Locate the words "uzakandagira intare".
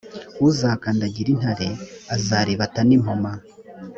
0.47-1.69